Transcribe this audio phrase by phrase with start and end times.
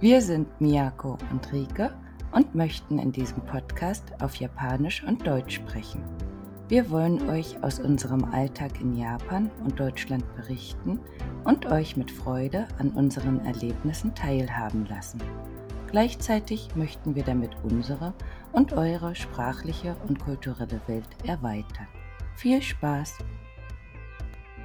[0.00, 1.92] Wir sind Miyako und Rike
[2.30, 6.04] und möchten in diesem Podcast auf Japanisch und Deutsch sprechen.
[6.68, 11.00] Wir wollen euch aus unserem Alltag in Japan und Deutschland berichten
[11.42, 15.20] und euch mit Freude an unseren Erlebnissen teilhaben lassen.
[15.90, 18.14] Gleichzeitig möchten wir damit unsere
[18.52, 21.88] und eure sprachliche und kulturelle Welt erweitern.
[22.36, 23.18] Viel Spaß!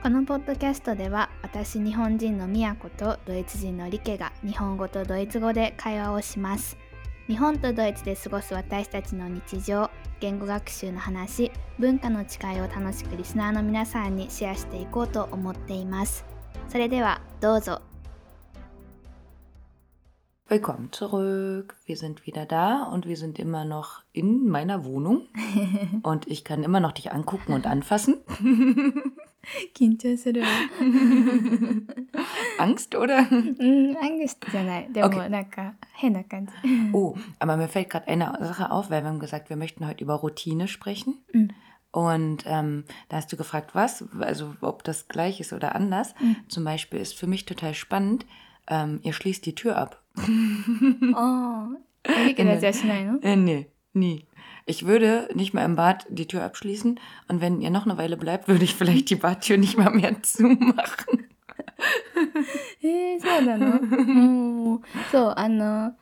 [0.04, 6.76] このポッドキャストでは私日本人のみやことドイツ人のリケが日本語とドイツ語で会話をします。
[7.28, 9.90] 日本とドイツで過ごす私たちの日常
[10.20, 16.26] 言語学習の話文化の誓いを楽しくリスナーの皆さんにシェアしていこうと思っています。
[16.68, 17.93] それではどうぞ。
[20.54, 21.76] Willkommen zurück.
[21.88, 25.26] Wir sind wieder da und wir sind immer noch in meiner Wohnung.
[26.04, 28.18] und ich kann immer noch dich angucken und anfassen.
[32.60, 33.26] Angst, oder?
[34.00, 34.90] Angst, okay.
[36.92, 40.04] Oh, aber mir fällt gerade eine Sache auf, weil wir haben gesagt, wir möchten heute
[40.04, 41.26] über Routine sprechen.
[41.92, 46.14] Und ähm, da hast du gefragt, was, also ob das gleich ist oder anders.
[46.48, 48.28] Zum Beispiel ist für mich total spannend,
[48.68, 50.03] ähm, ihr schließt die Tür ab
[51.16, 51.70] あ
[52.04, 54.26] あリケのやつはしないの Äh, nee, nie.
[54.66, 58.16] Ich würde nicht mehr im Bad die Tür abschließen und wenn ihr noch eine Weile
[58.18, 61.28] bleibt, würde ich vielleicht die Badtür nicht mal mehr zumachen.
[62.82, 65.94] えー、そうなのうんそうあの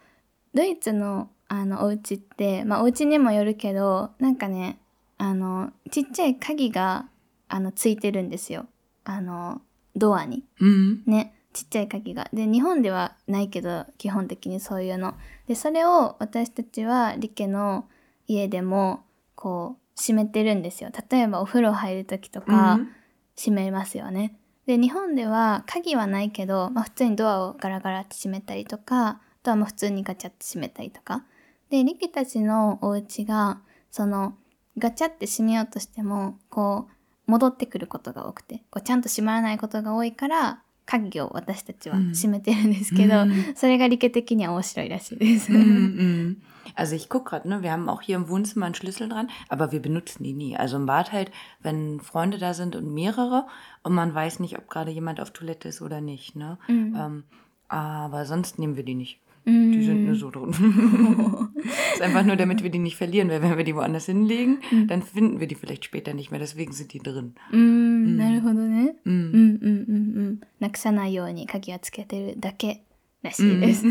[0.53, 4.77] ドイツのあのお家ってまあお家にもよるけどなんかね
[5.17, 7.07] あのちっちゃい鍵が
[7.47, 8.67] あのついてるんですよ
[9.05, 9.61] あの
[9.95, 10.99] ドアに Mhm.
[11.07, 15.15] ねちっちゃい鍵がで日本ではないけど基本的にそういうの
[15.47, 17.85] でそれを私たちはリケの
[18.27, 19.03] 家でも
[19.35, 23.01] こう閉めてるんですよ例えばお風呂入る時とか、Mhm.
[23.35, 24.35] 閉めますよね。
[24.67, 31.25] で日本では鍵はないけど、まあ、普通にドアをガラガラって閉めたりとかあとはもう普通にガチャって閉めたりとか
[31.71, 34.35] でリキたちのお家がその
[34.77, 36.87] ガチャって閉めようとしてもこ
[37.27, 43.56] う戻ってくることが多くてこうちゃんと閉まらないことが多いから鍵を私たちは閉めてるんですけど、 Mhm.
[43.56, 45.50] それがリケ的には面白いらしいです。
[45.50, 46.36] Mhm, mhm.
[46.74, 49.72] Also ich gucke gerade, ne, wir haben auch hier im Wohnzimmer einen Schlüssel dran, aber
[49.72, 50.56] wir benutzen die nie.
[50.56, 53.46] Also im Bad halt, wenn Freunde da sind und mehrere
[53.82, 56.36] und man weiß nicht, ob gerade jemand auf Toilette ist oder nicht.
[56.36, 56.58] Ne?
[56.68, 56.96] Mhm.
[56.96, 57.24] Ähm,
[57.68, 59.19] aber sonst nehmen wir die nicht.
[59.46, 60.50] うん Die sind nur so drin.
[61.94, 65.02] ist einfach nur, damit wir die nicht verlieren, weil wenn wir die woanders hinlegen, dann
[65.02, 66.40] finden wir die vielleicht später nicht mehr.
[66.40, 67.34] Deswegen sind die drin.
[67.52, 68.96] うーんなるほどね。
[69.04, 69.10] Mhm.
[69.10, 70.40] うんうんうんうん。
[70.58, 72.82] なくさないように鍵をつけてるだけ
[73.22, 73.84] らしいです。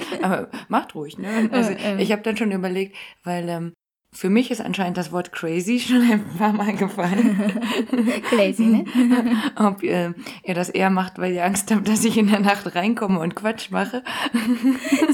[0.21, 1.49] Aber macht ruhig, ne?
[1.51, 1.99] Also ähm.
[1.99, 3.73] ich habe dann schon überlegt, weil ähm,
[4.13, 7.35] für mich ist anscheinend das Wort crazy schon ein paar Mal gefallen.
[8.29, 8.85] クレイジーね。
[9.55, 12.75] Ob ihr, ihr das eher macht, weil ihr Angst habt, dass ich in der Nacht
[12.75, 14.03] reinkomme und Quatsch mache.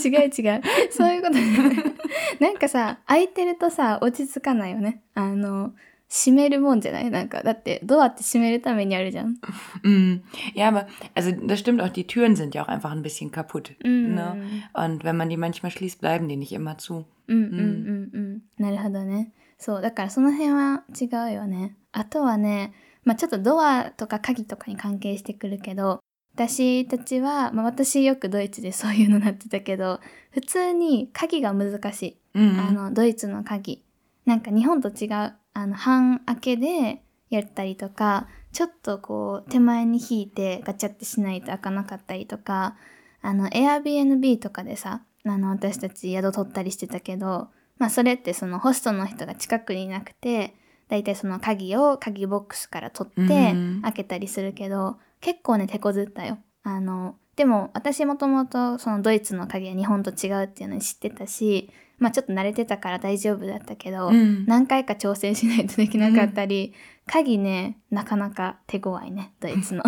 [0.04, 0.62] 違う違う。
[0.92, 5.02] そういうことなんかさ、開いてるとさ、落ち着かないよね。
[5.16, 5.74] あの、
[6.17, 7.11] 閉めるもんじゃない？
[7.11, 9.37] なんか、だってドアって閉めるためにあるじゃん。
[9.83, 10.21] Mm.
[10.55, 10.87] Ja, aber
[11.17, 13.75] also das stimmt auch, die Türen sind ja auch einfach ein bisschen kaputt.
[13.85, 14.15] うん。
[14.15, 14.37] Ne?
[14.75, 17.05] Und wenn man die manchmal schließt, bleiben die nicht immer zu.
[17.27, 18.43] うんうんうんうん。
[18.59, 19.33] なるほどね。
[19.59, 21.75] そう、だからその辺は違うよね。
[21.91, 22.73] あとはね、
[23.05, 26.01] まあちょっとドアとか鍵とかに関係してくるけど、
[26.37, 30.01] 私たちは、まあ私よくドイツで そういうのなってたけど、
[30.31, 32.03] 普通に鍵が難し
[32.35, 32.39] い。
[32.39, 32.69] Mhm.
[32.69, 33.83] あの、ドイツの鍵。
[34.27, 42.77] なんか日本と違う、あの、半開けでやったりとか、ちょっとこう、手前に引いてガチャってしないと開かなかったりとか、
[43.23, 47.49] あの、Airbnb とかでさ、あの、私たち宿取ったりしてたけど、
[47.79, 50.55] まあそれってそのホストの人が近くにいなくて、
[50.89, 56.39] だいたいその鍵を鍵ボックスから取ってうん開けたりするけど、結構ね、手こずったよ。
[56.63, 64.45] あの、でも私もともとそのドイツの鍵は日本と違うっていうのに知ってたし、まあちょっと慣れてたから大丈夫だったけど、Mhm.
[64.47, 66.75] 何回か挑戦しないとできなかったり、
[67.07, 69.83] 鍵ね、なかなか手強いね、ドイツの。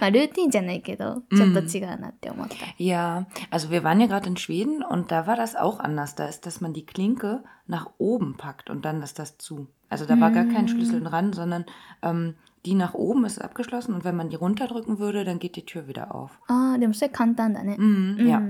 [0.00, 2.54] まあルーティンじゃないけど、ちょっと違うなって思った。
[2.78, 6.14] Ja, also wir waren ja gerade in Schweden und da war das auch anders.
[6.14, 9.68] Da ist, dass man die Klinke nach oben packt und dann ist das zu.
[9.90, 11.64] Also da war gar kein Schlüssel dran, sondern
[12.02, 12.34] ähm,
[12.66, 15.86] Die nach oben ist abgeschlossen und wenn man die runterdrücken würde, dann geht die Tür
[15.86, 16.40] wieder auf.
[16.48, 17.76] Ah, dem ist ja kantan da, ne?
[18.18, 18.42] Ja.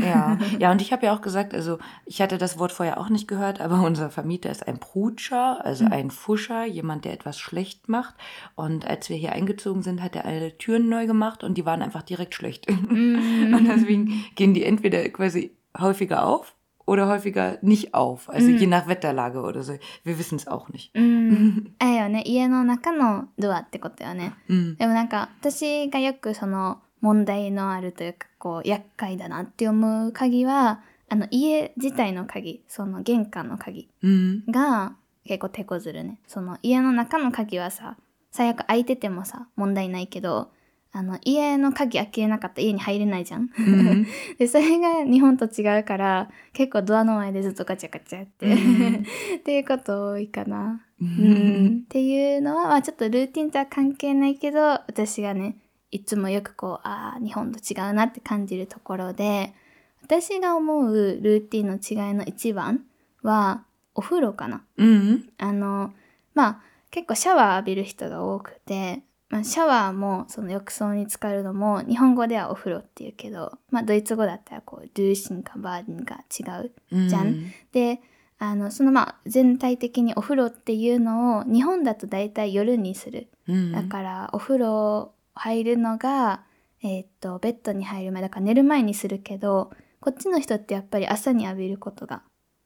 [0.00, 0.06] Ja.
[0.06, 0.38] ja.
[0.58, 3.28] ja, und ich habe ja auch gesagt, also ich hatte das Wort vorher auch nicht
[3.28, 5.92] gehört, aber unser Vermieter ist ein Prutscher, also mhm.
[5.92, 8.14] ein Fuscher, jemand, der etwas schlecht macht.
[8.54, 11.82] Und als wir hier eingezogen sind, hat er alle Türen neu gemacht und die waren
[11.82, 12.66] einfach direkt schlecht.
[12.92, 13.54] Mhm.
[13.54, 16.54] und deswegen gehen die entweder quasi häufiger auf
[16.86, 18.28] oder häufiger nicht auf.
[18.28, 19.74] Also je nach Wetterlage oder so.
[20.04, 20.92] Wir wissen es auch nicht.
[20.98, 24.32] よね、家の中のドアってことよね。
[24.48, 24.76] Mhm.
[24.76, 34.50] でもなんか、私がよくその、問題のあるというかこう厄介だなって思う鍵はあの家自体の鍵その玄関の鍵 Mhm.
[34.50, 34.94] が
[35.24, 37.96] 結構手こずるねその家の中の鍵はさ
[38.30, 40.52] 最悪開いててもさ問題ないけど
[40.94, 43.48] あの家の鍵開けなかったら家に入れないじゃん。
[43.58, 44.06] Mhm.
[44.38, 49.04] でそれが日本と違うから結構ドアの前でずっとガチャガチャやって、うん
[49.36, 50.82] っていうこと多いかな。
[51.00, 51.78] う Mhm.
[51.80, 55.56] ん、っていうのは、まあ、ちょっとルーティンとは関係ないけど私がね
[55.90, 59.54] いつもよくこうああ日本と違うなって感じるところで
[60.02, 62.84] 私が思うルーティンの違いの一番
[63.22, 63.64] は
[63.94, 64.62] お風呂かな。
[64.78, 65.24] Mhm.
[65.38, 65.92] あの
[66.34, 66.60] まあ
[66.90, 69.02] 結構シャワー浴びる人が多くて、
[69.32, 76.72] まあ、シャワーもその浴槽に浸かるのも日本語ではお風呂っていうけど、まあ、ドイツ語だったらこうドゥーシンかバーディンが違う。
[76.92, 77.46] Mhm.
[77.72, 78.02] で
[78.38, 83.28] あのそのまあ全体的にお風呂っていうのを日本だと大体夜にする。
[83.48, 83.72] Mhm.
[83.72, 86.42] だからお風呂入るのが、
[86.82, 89.70] えーっとベッドに入る前だから寝る前にするけど
[90.00, 92.22] こっちの人ってやっぱり朝に浴びることが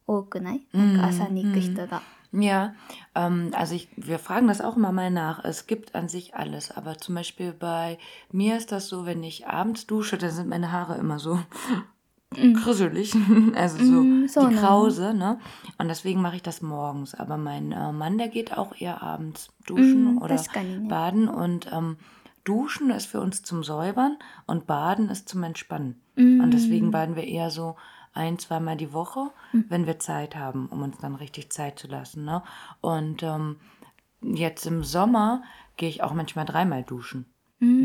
[0.09, 0.67] 多くない？
[0.73, 2.03] なんか朝に行く人が。
[2.33, 2.75] Ja,
[3.15, 5.45] ähm, also ich, wir fragen das auch immer mal nach.
[5.45, 7.99] Es gibt an sich alles, aber zum Beispiel bei
[8.31, 11.39] mir ist das so, wenn ich abends dusche, dann sind meine Haare immer so
[12.35, 13.15] krisselig,
[13.55, 15.39] also so, so die Krause, ne?
[15.79, 17.15] Und deswegen mache ich das morgens.
[17.15, 20.43] Aber mein äh, Mann, der geht auch eher abends duschen mm, oder
[20.89, 21.97] baden und ähm,
[22.45, 26.01] duschen ist für uns zum Säubern und baden ist zum Entspannen.
[26.17, 26.41] Mm.
[26.41, 27.77] Und deswegen baden wir eher so
[28.17, 29.31] ein, zweimal die Woche,
[29.69, 32.25] wenn wir Zeit haben, um uns dann richtig Zeit zu lassen.
[32.25, 32.43] Ne?
[32.81, 33.57] Und ähm,
[34.23, 35.43] jetzt im Sommer
[35.77, 37.27] gehe ich auch manchmal dreimal duschen.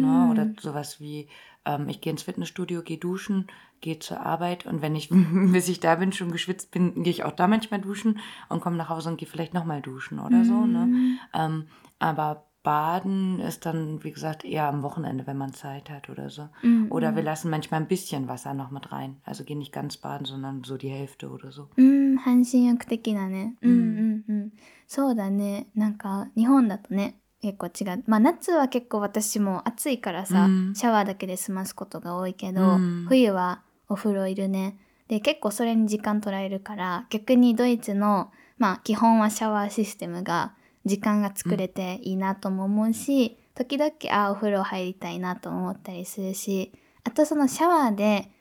[0.02, 0.30] Ne?
[0.32, 1.28] Oder sowas wie,
[1.66, 3.48] ähm, ich gehe ins Fitnessstudio, gehe duschen,
[3.80, 5.10] gehe zur Arbeit und wenn ich,
[5.52, 8.20] bis ich da bin, schon geschwitzt bin, gehe ich auch da manchmal duschen
[8.50, 10.66] und komme nach Hause und gehe vielleicht nochmal duschen oder so.
[10.66, 11.18] Ne?
[11.34, 11.68] Ähm,
[12.00, 16.50] aber Baden ist dann, wie gesagt, eher am Wochenende, wenn man Zeit hat oder so.
[16.92, 19.18] Oder wir lassen manchmal ein bisschen Wasser noch mit rein.
[19.24, 21.70] Also gehen nicht ganz baden, sondern so die Hälfte oder so.
[21.78, 23.56] うん、半身浴的なね。
[23.62, 24.52] うんうんうん。
[24.88, 25.68] そうだね。
[25.76, 28.04] なんか日本だとね、結構違う。
[28.06, 34.78] まあ夏は結構私も暑いからさ、うんシャワーだけで済ますことが多いけど、うん冬はお風呂いるね。
[35.08, 40.54] で、結構それに時間取られるから、逆にドイツの、まあ基本はシャワーシステムが
[40.86, 46.72] 時間が作れていいなとも思うし、時々、あ、お風呂入りたいなと思ったりするし、
[47.04, 48.32] あとそのシャワーで、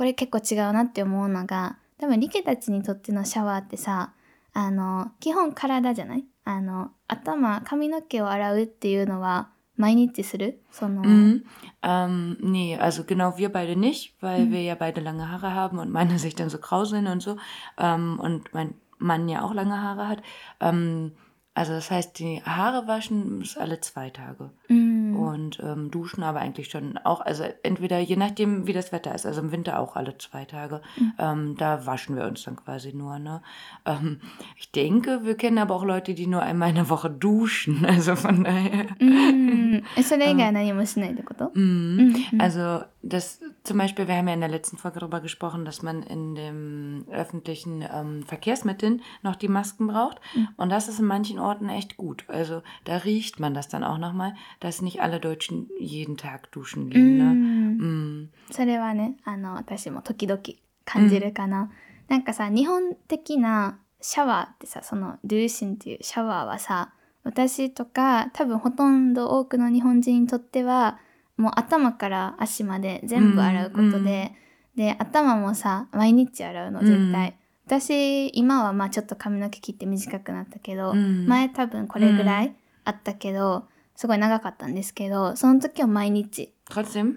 [0.00, 4.14] これ結構違うなって思うのが多分リケたちにとってのシャワーってさ
[4.54, 11.44] あの基本体じゃないあの頭髪の毛を洗うっていうのは毎日するその、Mhm.
[11.82, 15.90] Ähm, nee, also genau wir beide nicht, weil wir ja beide lange Haare haben und
[15.90, 17.36] meine sich dann so grau sind und so.
[17.78, 20.22] Ähm, und mein Mann ja auch lange Haare hat.
[20.60, 21.12] Ähm,
[21.52, 24.50] Also das heißt, die Haare waschen ist alle zwei Tage.
[24.68, 25.16] Mm.
[25.16, 29.26] Und ähm, duschen aber eigentlich schon auch, also entweder je nachdem, wie das Wetter ist,
[29.26, 30.80] also im Winter auch alle zwei Tage.
[30.96, 31.02] Mm.
[31.18, 33.18] Ähm, da waschen wir uns dann quasi nur.
[33.18, 33.42] Ne?
[33.84, 34.20] Ähm,
[34.56, 37.84] ich denke, wir kennen aber auch Leute, die nur einmal in der Woche duschen.
[37.90, 38.86] Also von daher.
[39.00, 39.39] Mm.
[39.79, 41.51] んえそれ以外何もしないってこと、 Mhm.
[41.55, 45.81] うんうん Also das zum Beispiel, wir haben ja in der letzten Folge darüber gesprochen, dass
[45.83, 50.19] man in den öffentlichen ähm, Verkehrsmitteln noch die Masken braucht.
[50.57, 52.25] Und das ist in manchen Orten echt gut.
[52.27, 56.87] Also da riecht man das dann auch nochmal, dass nicht alle Deutschen jeden Tag duschen
[56.87, 57.17] う gehen.
[57.17, 57.23] Ne?
[57.33, 58.29] ん Mm.
[58.51, 60.41] それはねあの私も時々
[60.85, 61.69] 感じるかな、
[62.07, 70.98] なんかさ日本的なシャワーってさそのルーシンっていうシャワーはさ 私とか多分ほとんど多くの日本人にとっては
[71.36, 74.32] もう頭から足まで全部洗うことで、
[74.74, 77.36] で頭もさ毎日洗うの絶対、
[77.66, 81.26] 私今はまあちょっと髪の毛切って短くなったけど、うん。
[81.26, 86.54] 前多分これぐらいあったけど、すごい長かったんですけどその時は毎日?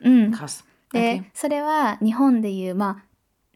[0.03, 0.31] うん.
[0.91, 3.05] で.それは日本でいうまあ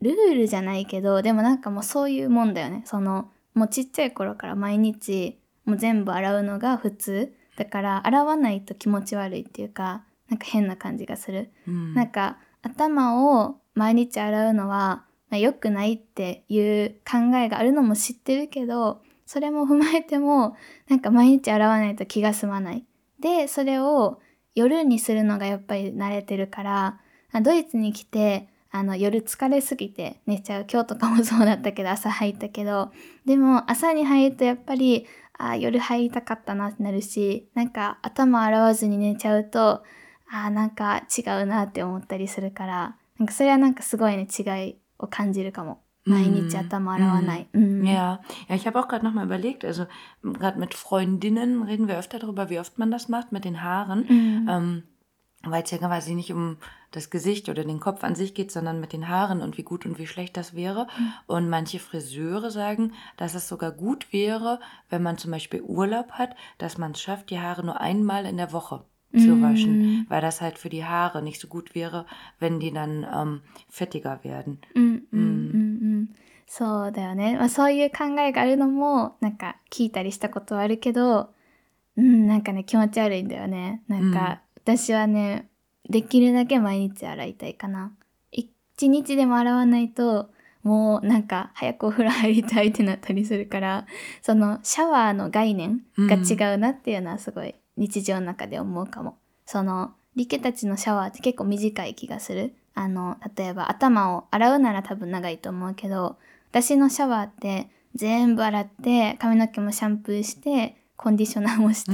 [0.01, 2.83] ルールじゃないけどでもなんかもうそういうもんだよね。
[2.85, 5.37] そのもうちっちゃい頃から毎日
[5.67, 7.36] もう全部洗うのが普通。
[7.57, 11.95] だから洗わないと気持ち悪いっていうかなんか変な感じがする、Mm.
[11.95, 20.55] なんか頭を毎日洗うのは、まあ、良くないっていう考えがあるのも知ってるけどそれも踏まえても
[20.88, 22.86] なんか毎日洗わないと気が済まない。
[23.19, 24.19] でそれを
[24.55, 27.00] 夜にするのがやっぱり慣れてるから
[27.31, 30.65] あドイツに来てあの夜疲れすぎて寝ちゃう。
[30.71, 32.91] 今日とかもそうだったけど朝入ったけど
[33.25, 35.07] でも朝に入るとやっぱり
[35.38, 39.84] あー夜入りたかったなってなるしなんか頭洗わずに寝ちゃうと
[40.32, 49.88] あーなんか違うなって思ったりするからなんかそれはなんかすごいね違いを感じるかも毎日頭洗わない、うん Ja, ja, ich habe auch gerade nochmal überlegt, also
[50.24, 54.06] gerade mit Freundinnen reden wir öfter darüber, wie oft man das macht mit den Haaren.
[54.10, 54.84] うん Ähm,
[55.44, 56.58] weil es ja quasi nicht um
[56.90, 59.87] das Gesicht oder den Kopf an sich geht, sondern mit den Haaren und wie gut
[59.87, 60.87] und wie schlecht das wäre.
[60.99, 61.12] Mhm.
[61.26, 66.37] Und manche Friseure sagen, dass es sogar gut wäre, wenn man zum Beispiel Urlaub hat,
[66.58, 68.84] dass man es schafft, die Haare nur einmal in der Woche
[69.14, 70.06] zu waschen, mm.
[70.08, 72.06] weil das halt für die Haare nicht so gut wäre,
[72.38, 74.58] wenn die dann ähm, fettiger werden.
[74.75, 76.08] Mm, mm,
[76.54, 77.38] そうだよね。
[77.38, 81.30] まあそういう考えがあるのもなんか聞いたりしたことはあるけど、
[81.96, 83.82] うん、なんかね気持ち悪いんだよね。
[83.88, 85.49] なんか、私はね、
[85.89, 87.91] できるだけ毎日洗いたいかな。
[88.32, 90.29] 一日でも洗わないと、
[90.63, 93.86] もうなんか早くお風呂入りたいってなったりするから、
[94.22, 99.17] そのシャワーの概念が違うなっていうのはすごい日常の中で思うかも。
[99.46, 102.53] その、リケたちのシャワーって結構短い気がする。
[102.74, 106.17] あの、例えば頭を洗うなら多分長いと思うけど、
[106.51, 111.91] 私のシャワーって全部洗って髪の毛もシャンプーしてコンディショナーもして、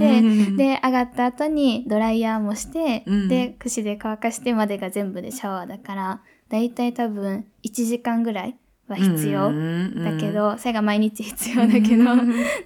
[0.55, 8.55] で上がった後にドライヤーもして、で櫛で乾かしてまでが全部でシャワーだからだいたい多分1時間ぐらい
[8.92, 9.52] は必要
[10.02, 12.04] だけど、それが毎日必要だけど、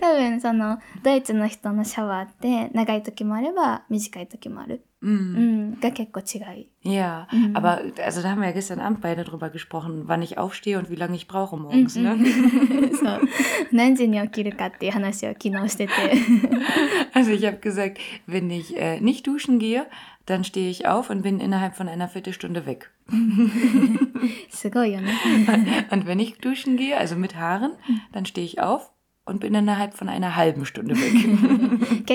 [0.00, 4.84] 多分そのドイツの人のシャワーって長い時もあれば短い時もある。
[5.02, 6.68] うん、が結構違い。
[6.84, 7.56] Ja, mhm.
[7.56, 10.90] aber also da haben wir ja gestern Abend beide drüber gesprochen, wann ich aufstehe und
[10.90, 11.96] wie lange ich brauche morgens.
[11.96, 12.16] Ne?
[12.94, 13.20] そう。
[13.72, 15.92] 何時に起きるかっていう話を昨日してて。
[17.14, 17.98] also ich habe gesagt,
[18.28, 19.86] wenn ich äh, nicht duschen gehe,
[20.27, 22.91] dann stehe ich auf und bin innerhalb von einer Viertelstunde weg.
[25.89, 27.71] und wenn ich duschen gehe, also mit Haaren,
[28.11, 28.91] dann stehe ich auf
[29.25, 32.05] und bin innerhalb von einer halben Stunde weg.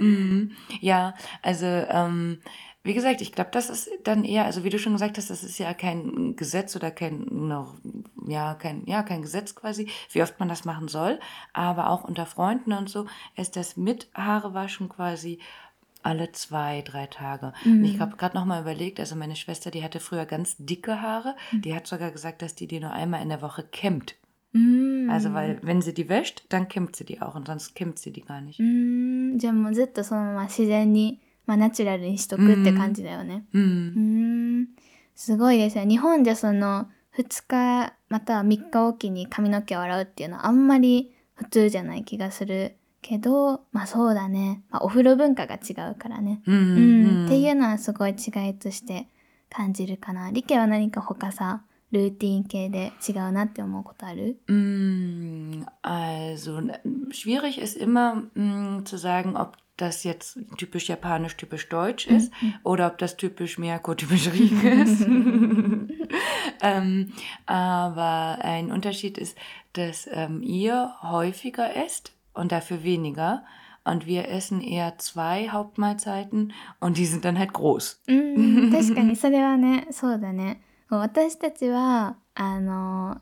[0.00, 0.52] Mhm.
[0.80, 2.38] ja, also ähm,
[2.83, 5.43] wie gesagt, ich glaube, das ist dann eher, also wie du schon gesagt hast, das
[5.43, 7.75] ist ja kein Gesetz oder kein noch,
[8.25, 11.19] ja, kein, ja, kein Gesetz quasi, wie oft man das machen soll.
[11.53, 15.39] Aber auch unter Freunden und so ist das mit Haare waschen quasi
[16.01, 17.51] alle zwei, drei Tage.
[17.65, 17.83] Mhm.
[17.83, 21.35] ich habe gerade noch mal überlegt, also meine Schwester, die hatte früher ganz dicke Haare.
[21.51, 21.61] Mhm.
[21.63, 24.15] Die hat sogar gesagt, dass die die nur einmal in der Woche kämmt.
[24.53, 25.09] Mhm.
[25.11, 28.13] Also weil wenn sie die wäscht, dann kämmt sie die auch und sonst kämmt sie
[28.13, 28.61] die gar nicht.
[29.37, 33.44] じゃあもうずっとそのまま自然に、 まあ、ナチュラルにしとくって感じだよね。
[33.52, 34.68] うん。
[35.14, 35.86] すごいですね。
[35.86, 42.76] 日本じゃその2日または3日おきに髪の毛を洗うっていうのはあんまり普通じゃない気がする。
[43.02, 44.62] けど、まあそうだね。
[44.70, 46.40] まあ、お風呂文化が違うからね。
[46.46, 49.08] うん、うんうん、っていうのはすごい違いとして
[49.50, 50.30] 感じるかな。
[50.30, 56.62] リケは何か他さ、ルーティン系で違うなって思うことある？mm, Also,
[57.10, 59.50] schwierig ist immer mm, zu sagen, ob
[59.81, 62.55] das jetzt typisch japanisch, typisch deutsch ist mhm.
[62.63, 65.05] oder ob das typisch Miyako, typisch Rike ist.
[66.61, 67.13] ähm,
[67.45, 69.37] aber ein Unterschied ist,
[69.73, 73.45] dass ähm, ihr häufiger esst und dafür weniger.
[73.83, 78.01] Und wir essen eher zwei Hauptmahlzeiten und die sind dann halt groß.
[78.07, 83.21] うん確かにそれはねそうだね私たちはあの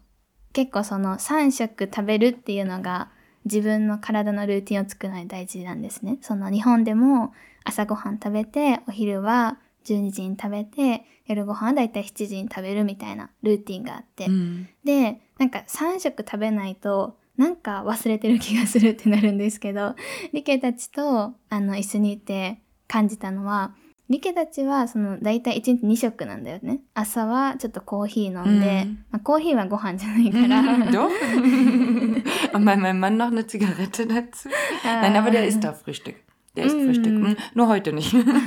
[0.53, 3.09] 結構その3食食べるっていうのが
[3.44, 6.18] 自分の体のルーティンを作るのに大事なんですね。
[6.20, 7.32] その日本でも
[7.64, 19.94] 朝ごはん食べてお昼は12時に食べて夜ご飯はだいたい7時に食べるみたいなルーティンがあって、うん、でなんか3食食べないとなんか忘れてる気がするってなるんですけど、
[20.34, 23.74] リケたちとあの一緒にいて感じたのは、
[24.09, 26.81] リケたちはその大体1日2食なんだよね。
[26.93, 30.61] 朝はちょっとコーヒー飲んで、うん、まあ、コーヒーはご飯じゃないから。
[30.91, 31.09] Doch.
[32.53, 34.49] Und mein, mein Mann noch eine Zigarette dazu.
[34.83, 36.17] Nein, aber der isst auf Frühstück.
[36.55, 37.13] Der isst Frühstück.
[37.13, 37.35] Mm.
[37.55, 38.13] Nur heute nicht.
[38.13, 38.43] heute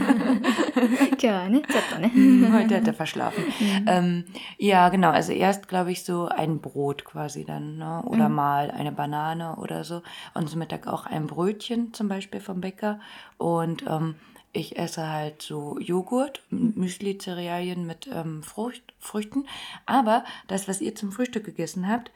[2.76, 3.42] hat er verschlafen.
[3.58, 3.84] Mhm.
[3.86, 4.26] Ähm,
[4.58, 5.10] ja, genau.
[5.10, 7.78] Also erst, glaube ich, so ein Brot quasi dann.
[7.78, 8.04] Ne?
[8.06, 8.36] Oder mhm.
[8.36, 10.02] mal eine Banane oder so.
[10.34, 13.00] Und zum Mittag auch ein Brötchen zum Beispiel vom Bäcker.
[13.36, 14.14] Und ähm,
[14.52, 19.46] ich esse halt so Joghurt, Müsli, Cerealien mit ähm, Frucht, Früchten.
[19.86, 22.10] Aber das, was ihr zum Frühstück gegessen habt,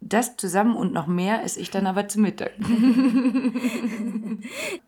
[0.00, 2.52] das zusammen und noch mehr esse ich dann aber zu Mittag.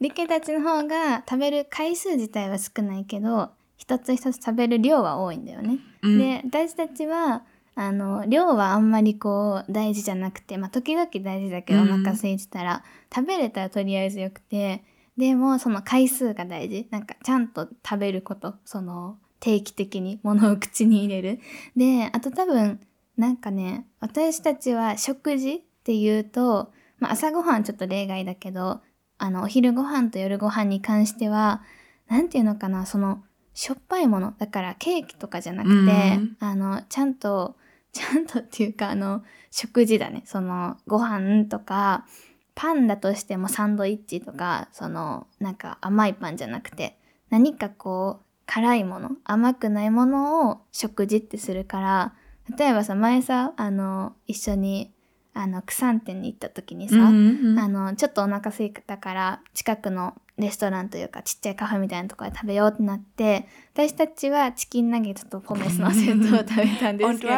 [0.00, 5.78] リケたちの方が食べる回数自体は少ないけど一つ一つ食べる量は多いんだよね。
[6.02, 7.42] うん、で私たちは
[7.74, 12.82] あの量はあんまりこう大事じゃなくてまあ時々大事だけどお腹空いてたら、うん、
[13.14, 14.82] 食べれたらとりあえずよくて
[15.17, 21.39] でもその回数が大事なんかちゃんと食べることその定期的に物を口に入れる。
[21.75, 22.79] であと多分
[23.17, 28.81] なんかね、私たちは食事っていうと、まあ、朝ごはんちょっと例外だけど、
[29.17, 31.61] あの、お昼ご飯と夜ご飯に関しては、
[32.07, 34.33] なんていうのかな、その、しょっぱいもの。
[34.37, 37.55] だからケーキとかじゃなくて、うん、あの、ちゃんと、
[37.91, 40.23] ちゃんとっていうか、あの、食事だね。
[40.25, 42.07] その、ご飯とか、
[42.55, 46.97] パンだとしてもサンドイッチとかそのなんか甘いパンじゃなくて
[47.29, 52.13] 何かこう辛いもの甘くないものを食事ってするから
[52.57, 54.91] 例えばさ前さあの一緒に
[55.33, 57.59] あのクサン店に行った時にさ、Mhm.
[57.59, 67.33] あのちょっとお腹空いたから近くのレストランというかちっちゃいカフェみたいなところで食べようってなって私たちはチキンナゲットとポメスのセットを食べたんですけど.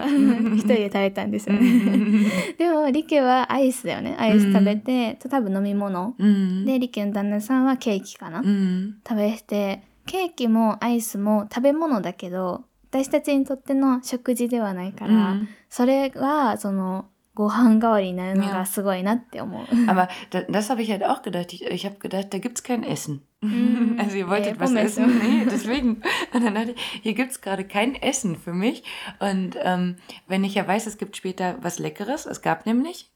[0.56, 6.64] 一人で食べたんですよねでもリケはアイスだよねアイス食べて、と多分飲み物 Mhm.
[6.64, 8.92] でリケの旦那さんはケーキかな、Mhm.
[9.06, 15.46] 食べてケーキもアイスも食べ物だけど私たちにとっての食事ではないから、Mhm.
[15.70, 19.65] それはそのご飯代わりになるのいやがすごいなって思う。
[19.87, 21.53] Aber da, das habe ich halt auch gedacht.
[21.53, 23.21] Ich, ich habe gedacht, da gibt es kein Essen.
[23.41, 24.97] Mm, Also ihr wolltet äh, was Pommes.
[24.97, 25.19] essen?
[25.19, 26.01] Nee, deswegen.
[26.33, 28.83] Und dann dachte ich, hier gibt es gerade kein Essen für mich.
[29.19, 33.10] Und ähm, wenn ich ja weiß, es gibt später was Leckeres, es gab nämlich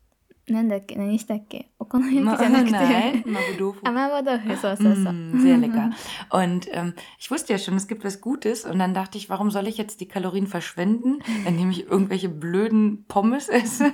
[0.48, 3.75] なんだっけ何したっけお好み Ma 焼きじゃなく nein, て Mabudofu.
[3.84, 5.91] あ麻婆豆腐そうそうそう、 Mm, sehr lecker.
[6.32, 8.65] Und ähm, ich wusste ja schon, es gibt was Gutes.
[8.65, 13.06] Und dann dachte ich, warum soll ich jetzt die Kalorien verschwenden, indem ich irgendwelche blöden
[13.08, 13.94] Pommes esse?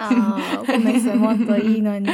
[0.00, 2.08] ああお米スもっと いいのに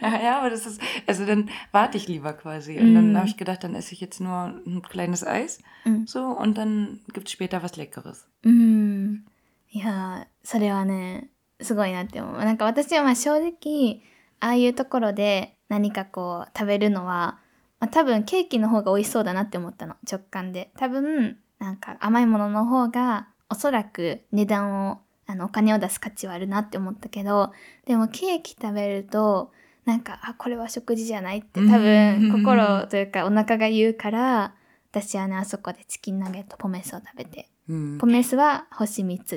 [0.00, 2.78] ja, ja, aber das ist, also dann warte ich lieber quasi.
[2.78, 3.16] Und dann Mm.
[3.16, 5.58] habe ich gedacht, dann esse ich jetzt nur ein kleines Eis.
[5.84, 6.04] Mm.
[6.06, 8.26] So, und dann gibt es später was Leckeres.
[8.44, 9.24] うん
[9.72, 11.28] いやそれはね
[11.65, 12.37] すごいなって思う。
[12.37, 14.01] なんか私はまあ正直
[14.39, 17.39] ああいうところで何かこう食べるのは、
[17.79, 19.95] まあ、多分ケーキの方が美味しそうだなって思ったの。
[20.09, 20.71] 直感で。
[20.77, 27.51] 多分なんか甘いものの方がおそらく値段をあのお金を出す価値はあるなって思ったけど
[27.85, 29.51] でもケーキ食べると
[29.85, 34.55] なんかあこれは食事じゃないって多分うん心というかお腹が言うから
[34.91, 37.97] 私はねあそこでチキンナゲットポメスを食べて Hm.
[37.97, 39.35] Pommes war Hoshimitsu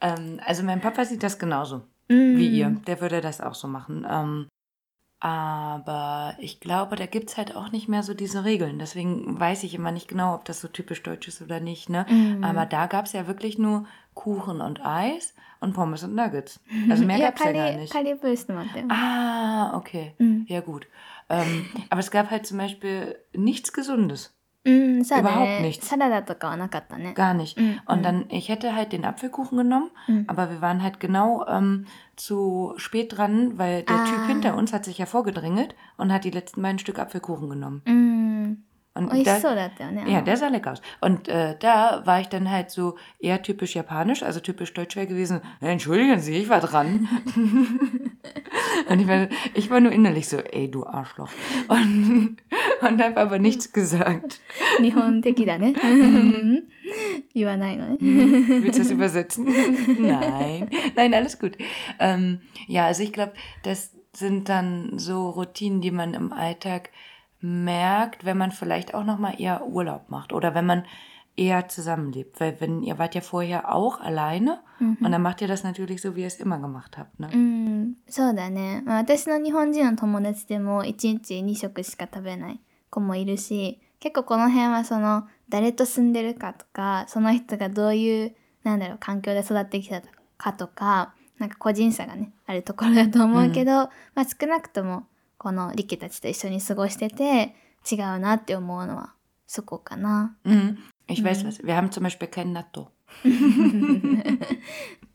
[0.00, 2.36] ähm, also mein Papa sieht das genauso mm.
[2.36, 2.70] wie ihr.
[2.86, 4.06] Der würde das auch so machen.
[4.08, 4.48] Ähm,
[5.20, 8.78] aber ich glaube, da gibt es halt auch nicht mehr so diese Regeln.
[8.78, 11.88] Deswegen weiß ich immer nicht genau, ob das so typisch deutsch ist oder nicht.
[11.88, 12.06] Ne?
[12.08, 12.44] Mm.
[12.44, 16.60] Aber da gab es ja wirklich nur Kuchen und Eis und Pommes und Nuggets.
[16.88, 17.92] Also mehr gab es ja, ja gar nicht.
[18.90, 20.14] Ah, okay.
[20.18, 20.42] Mm.
[20.46, 20.86] Ja, gut.
[21.28, 24.37] Ähm, aber es gab halt zum Beispiel nichts Gesundes.
[24.67, 25.69] うん、そうだ Überhaupt ね。
[25.69, 25.85] nichts.
[25.85, 27.13] サラダとかはなかったね。
[27.17, 27.57] Gar nicht.
[27.59, 31.45] うん、 Und dann, ich hätte halt den Apfelkuchen genommen, うん、 aber wir waren halt genau
[31.47, 34.05] ähm, zu spät dran, weil der Ah.
[34.05, 37.81] Typ hinter uns hat sich ja vorgedrängelt und hat die letzten beiden Stück Apfelkuchen genommen.
[37.85, 38.63] うん、
[38.98, 40.08] und oh, ich da, so das ja.
[40.08, 40.82] Ja, der sah lecker aus.
[41.00, 45.06] Und äh, da war ich dann halt so eher typisch japanisch, also typisch deutsch wäre
[45.06, 45.40] gewesen.
[45.60, 47.06] Entschuldigen Sie, ich war dran.
[48.88, 51.30] und ich war, ich war nur innerlich so, ey, du Arschloch.
[51.68, 52.38] Und,
[52.80, 54.40] und habe aber nichts gesagt.
[55.58, 55.72] ne?
[57.56, 57.96] Nein, ne?
[58.00, 58.48] Mhm.
[58.48, 59.46] Willst du das übersetzen?
[60.00, 60.68] Nein.
[60.96, 61.56] Nein, alles gut.
[62.00, 66.90] Ähm, ja, also ich glaube, das sind dann so Routinen, die man im Alltag
[67.40, 70.84] merkt, wenn man vielleicht auch noch mal eher Urlaub macht oder wenn man
[71.36, 72.40] eher zusammenlebt.
[72.40, 76.16] Weil wenn ihr wart ja vorher auch alleine und dann macht ihr das natürlich so,
[76.16, 77.18] wie ihr es immer gemacht habt.
[77.20, 77.28] Ne?
[77.32, 78.82] うん、そうだね。
[78.84, 90.02] まあ、私の日本人の友達でも1日2食しか食べない子もいるし、結構この辺はその誰と住んでるかとか、その人がどういう、なんだろう、環境で育ってきた
[90.36, 95.06] かとか、なんか個人差がね、あるところだと思うけど、まあ少なくとも
[95.38, 97.54] このリケたちと一緒に過ごしてて
[97.90, 99.14] 違うなって思うのは
[99.46, 100.36] そこかな。
[100.44, 100.76] Mhm.
[101.08, 101.46] Ich weiß Mhm.
[101.46, 101.64] was.
[101.64, 102.88] Wir haben zum Beispiel kein Natto.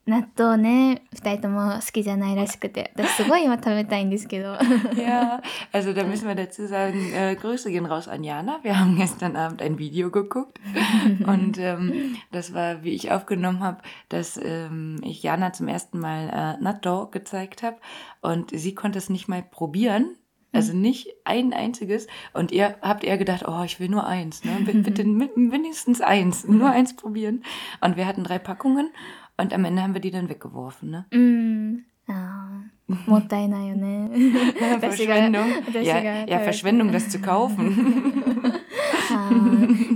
[0.07, 4.55] 納豆ね、二人とも好きじゃないらしくて、私すごい今食べたいんですけど。
[4.97, 8.59] Ja, also da müssen wir dazu sagen, äh, Grüße gehen raus an Jana.
[8.63, 10.59] Wir haben gestern Abend ein Video geguckt
[11.27, 16.57] und ähm, das war, wie ich aufgenommen habe, dass ähm, ich Jana zum ersten Mal
[16.59, 17.77] äh, Natto gezeigt habe
[18.23, 20.17] und sie konnte es nicht mal probieren.
[20.51, 22.07] Also nicht ein einziges.
[22.33, 24.45] Und ihr habt eher gedacht, oh, ich will nur eins.
[24.45, 24.53] Ne?
[24.65, 26.49] B- Bitte mi- mindestens eins.
[26.49, 27.45] Nur eins probieren.
[27.83, 28.91] Und wir hatten drei Packungen
[29.38, 30.92] und am Ende haben wir die dann weggeworfen.
[30.92, 31.06] Ne?
[31.12, 31.86] うん。
[32.08, 34.10] ああ、もったいないよね。
[34.80, 35.64] Verschwendung.
[35.66, 38.54] 私 Ja, が ja, Verschwendung, das zu kaufen.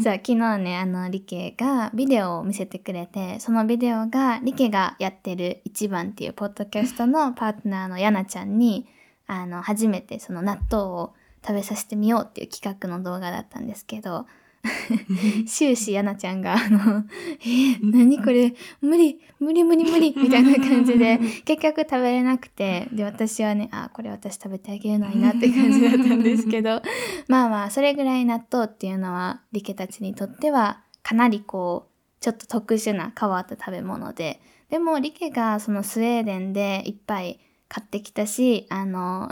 [0.01, 8.87] そう昨日ねあのリケがビデオを見せてくれてそのビデオがリケがやってる「一番」っていうポッドキャストのパートナーのヤナちゃんに
[9.25, 11.13] あの初めてその納豆を
[11.45, 14.25] 食べさせてみようっていう企画の動画だったんですけど
[15.47, 17.03] 終始ヤナちゃんがあの
[17.41, 18.53] 「えー、何これ？
[18.81, 26.81] 無理無理無理無理」みたいな感じで 結局食べれなくてで私はねあこれ私食べてあげるのになって感じだったんですけど
[27.27, 39.29] まあまあそれぐらい納豆っていうのはリケたちにとってはかなりこうちょっと特殊な変わった食べ物ででもリケがそのスウェーデンでいっぱい買ってきたしあの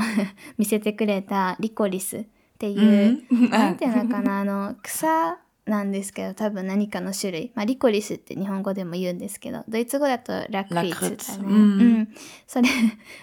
[0.57, 3.49] 見せてくれたリコリスっていう、Mhm.
[3.49, 4.43] なんていうのかな あ。
[4.43, 11.53] の草なんですけど多分何かの種類、まあ、リコリスって日本語でも言うんですけどドイツ語だとラクリッツだね、うん。
[11.53, 12.09] うん。
[12.45, 12.69] それ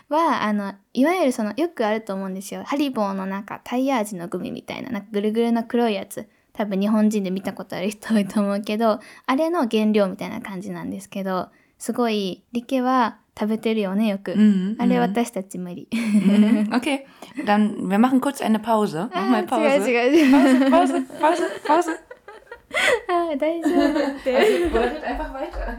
[0.09, 2.64] はあのいわゆるそのよくあると思うんですよ。
[2.64, 6.29] ハリボーのなんかタイヤ味のグミみたいななんかぐるぐるの黒いやつ。
[6.53, 15.01] 多分日本人で見たことある人多いと思うけどあれの原料みたいな感じなんですけどすごいリケは食べてるよねよく、Mhm, あれ mhm.
[15.01, 16.69] 私たち無理 Mhm.
[16.71, 17.01] Okay,
[17.47, 19.09] dann wir machen kurz eine Pause.
[19.13, 19.89] Mach mal あ Pause.
[19.91, 21.97] 違う違う違う Pause, Pause, Pause.
[23.09, 24.33] あ大丈夫って。
[24.71, 25.77] Wolltet einfach weiter.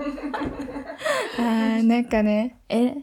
[1.39, 2.95] あーなんかね、え、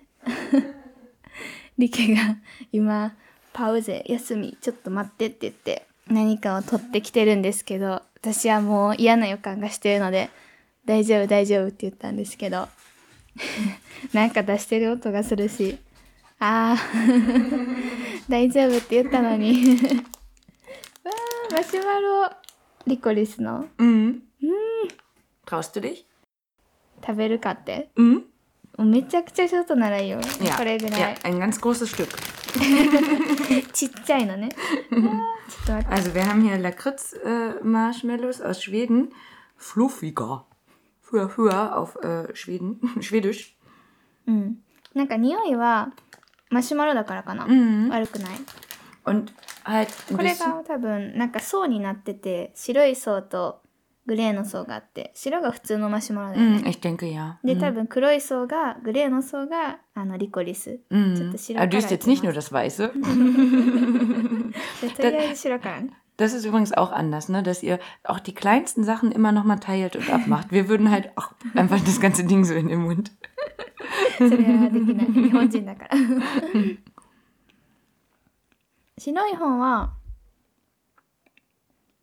[1.79, 2.37] リケが
[2.73, 3.15] 今、
[3.53, 10.31] パウゼ、休み、ちょっと待ってって言って、何かを取ってきてるんですけど、私はもう嫌な予感がしてるので、
[10.91, 12.67] 大丈夫、大丈夫って言ったんですけど、
[14.13, 15.79] なんか出してる音がするし、
[16.41, 19.53] あー、 大丈夫って言ったのに、
[21.05, 22.31] わー、マシュマロ、
[22.89, 24.21] リコリスの Mhm.
[25.47, 26.05] Traust du dich?
[27.07, 28.23] 食べるかって、Mhm.
[28.79, 30.19] もうめちゃくちゃショートならいいよ。
[30.43, 30.57] Ja.
[30.57, 31.01] これぐらい。
[31.01, 32.09] ja, ein ganz großes Stück.
[33.73, 34.49] ちっちゃいのね。
[34.91, 35.95] あーちょっと待って。
[35.95, 39.11] Also wir haben hier Lakritz-Marshmallows aus Schweden.
[39.59, 40.45] Fluffiger.
[41.11, 43.55] ふわふわ auf、uh, Schweden, Schwedisch.
[44.29, 44.59] うん。
[44.95, 45.93] なんか匂いは
[46.51, 47.47] マシュマロだからかな。
[47.47, 48.39] うん、悪くない。
[49.05, 49.33] Und
[49.65, 53.63] halt これが多分なんかうになってて白いうと
[54.07, 56.59] グレーのうがあって白が普通のマシュマロだよね。
[56.59, 57.39] うん、ich denke ja.
[57.43, 60.79] で多分黒いうがグレーのうがあのリコリス。
[60.91, 61.17] うん。
[61.17, 61.71] ちょっと白から。
[61.71, 62.93] あ、du isst jetzt nicht nur das Weiße?
[64.97, 65.91] とりあえず白からね。
[66.20, 67.44] Das ist übrigens auch anders, ne?
[67.44, 70.52] dass ihr auch die kleinsten Sachen immer noch mal teilt und abmacht.
[70.52, 73.12] Wir würden halt auch einfach das ganze Ding so in den Mund.
[74.18, 75.12] それはできない。
[75.12, 75.98] 日本人だから。
[78.98, 79.94] 白い方は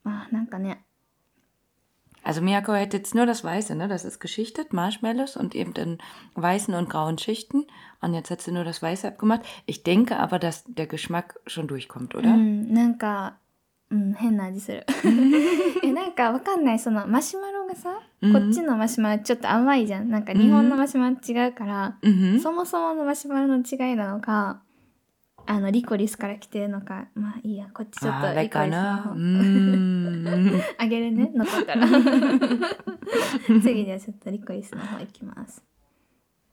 [0.05, 0.85] あなんかね
[2.25, 3.89] Also Miyako hat jetzt nur das Weiße, ne?
[3.89, 5.99] Das ist geschichtet, Marshmallows und eben in
[6.35, 7.67] weißen und grauen Schichten.
[8.01, 9.41] Und jetzt hat sie nur das Weiße abgemacht.
[9.67, 12.37] Ich denke aber, dass der Geschmack schon durchkommt, う oder?
[12.37, 13.39] ん、なんか、
[13.90, 14.86] うん、変な味する。
[15.84, 20.10] え、なんかわかんない、そのマシュマロがさ、うんこっちのマシュマロちょっと甘いじゃん。
[20.10, 22.40] なんか日本のマシュマロ違うから、Mhm.
[22.42, 24.62] そもそものマシュマロの違いなのか、
[25.46, 29.02] あの、リコリスから来てるのか、まあいいや、こっちちょっ Ah, とリコリスの ne?
[29.04, 30.62] 方、Mm.
[30.78, 31.88] あげるね、残ったら。
[33.64, 35.64] 次ではちょっとリコリスの方いきます。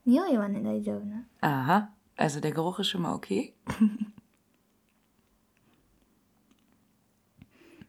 [0.07, 1.25] 匂いはね、大丈夫な。
[1.41, 3.53] Aha, also der Geruch ist schon mal okay.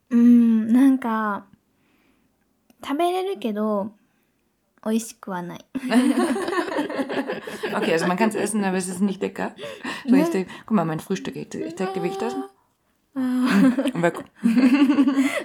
[0.10, 1.46] うん、なんか、
[2.84, 3.92] 食べれるけど、
[4.86, 5.66] 美味しくはない。
[7.74, 9.56] Okay, also man kann es essen, aber es ist nicht lecker.
[10.08, 11.36] So, ich denk, guck mal, mein Frühstück.
[11.36, 12.56] Ich, ich zeig dir, wie ich das mache.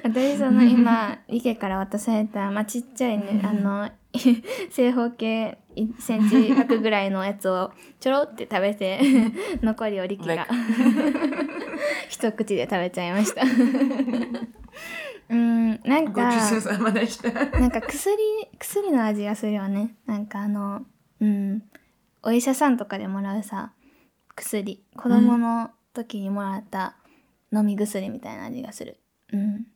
[0.03, 3.88] 私その今池から渡された、まあ、ちっちゃいねあの
[4.70, 7.70] 正方形1センチ角ぐらいのやつを
[8.01, 9.01] ちょろって食べて
[9.62, 10.49] 残りを力が
[12.11, 13.42] 一口で食べちゃいました
[15.31, 18.16] うんなんか.なんか薬
[18.59, 20.85] 薬の味がするよねなんかあの
[21.20, 21.62] うん
[22.23, 23.73] お医者さんとかでもらうさ
[24.35, 26.96] 薬子供の時にもらった
[27.53, 28.99] 飲み薬みたいな味がする
[29.33, 29.66] うん。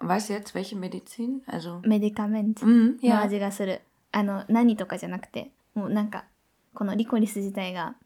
[0.00, 1.40] Weißt du jetzt, welche Medizin?
[1.48, 1.80] Also.
[1.84, 3.20] メディカメント Mm, の ja.
[3.22, 3.80] 味がする。
[4.12, 6.24] あの、何とかじゃなくて、もうなんか、
[6.72, 7.96] このリコリス自体が、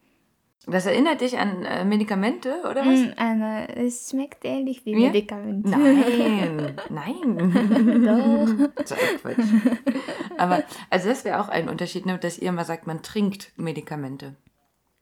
[0.70, 3.00] Das erinnert dich an äh, Medikamente, oder う was?
[3.00, 5.66] ん、あの、es schmeckt ähnlich wie ね Medikament.
[5.66, 8.04] Nein, nein.
[8.04, 8.48] Doch.
[8.86, 9.48] So ein Quatsch.
[10.38, 14.34] Aber, also das wäre auch ein Unterschied, ne, dass ihr mal sagt, man trinkt Medikamente.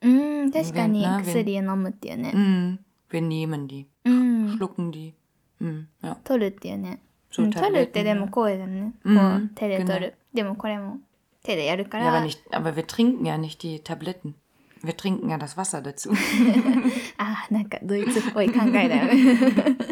[0.03, 2.31] うん、確かにな薬を飲むっていうね。
[2.31, 2.77] Mm,
[3.09, 4.55] wir nehmen die, うん。
[4.59, 5.13] schlucken die.
[5.59, 6.15] Mm, ja.
[6.23, 6.99] 取るっていうね。
[7.31, 8.31] So うん、取るってで Tabletten, も ja.
[8.31, 8.93] 声だね。
[9.03, 10.13] こうんう、手で取る。
[10.31, 10.99] でもこれも
[11.43, 12.19] 手でやるか Ja, ら。
[12.19, 14.35] aber, nicht, aber wir trinken ja nicht die Tabletten.
[14.82, 16.10] Wir trinken ja das Wasser dazu.
[17.18, 17.80] ah, danke.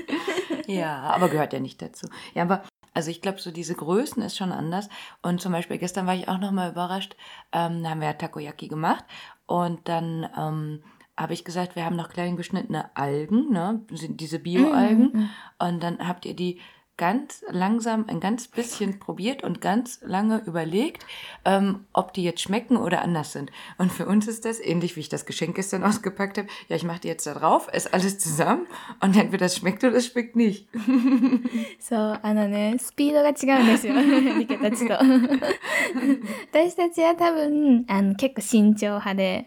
[0.67, 2.09] ja, aber gehört ja nicht dazu.
[2.35, 2.63] Ja, aber
[2.95, 4.89] also ich glaube, so diese Größen ist schon anders.
[5.23, 7.17] Und zum Beispiel gestern war ich auch nochmal überrascht.
[7.53, 9.05] Ähm, da haben wir ja Takoyaki gemacht
[9.47, 10.83] und dann ähm,
[11.17, 13.81] habe ich gesagt, wir haben noch klein geschnittene Algen, ne?
[13.91, 15.13] diese Bioalgen.
[15.13, 15.69] Mm -hmm.
[15.69, 16.61] Und dann habt ihr die
[16.98, 21.06] ganz langsam ein ganz bisschen probiert und ganz lange überlegt,
[21.44, 23.52] ähm, ob die jetzt schmecken oder anders sind.
[23.78, 26.48] Und für uns ist das ähnlich, wie ich das Geschenk gestern ausgepackt habe.
[26.70, 28.68] Ja, ich mache die jetzt da drauf, esse alles zusammen
[29.02, 30.68] und entweder das schmeckt oder es schmeckt nicht.
[31.80, 33.96] そう、あのね、スピードが違うんですよ。
[34.38, 34.94] リケたちと。
[34.94, 39.46] 私たちは多分、あの、結構慎重派で。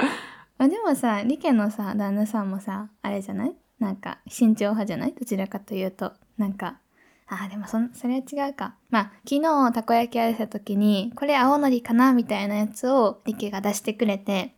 [0.59, 6.12] まあ、でもさ、リケのさ、旦那さんもさ、あれじゃないなんか、慎重派じゃないどちらかというと。
[6.38, 6.80] なんか、
[7.33, 8.75] あ、でもそ、それは違うか。
[8.89, 14.53] まあ、昨日たこ焼きあれた時に、これ青のりかなみたいなやつをリケが出してくれて、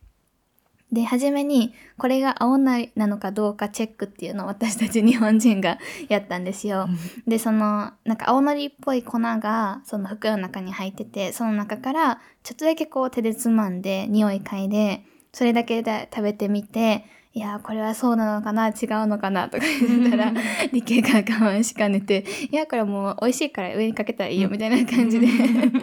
[0.90, 6.88] で、初めに、これが青のりなのかどうかチェックっていうのを私たち日本人がやったんですよ。
[7.28, 17.04] で、その、なんか青のりっぽい粉が、その袋の中に入ってて、その中から、ちょっとだけこう手でつまんで、匂い嗅いで、それだけで食べてみて、
[17.36, 18.68] いやー、これはそうなのかな？
[18.68, 19.48] 違うのかな？
[19.48, 20.32] とか言ったら、
[20.72, 25.26] 理系が我慢しかねて、いや、これもう美味しいから上にかけたらいいよみたいな感じで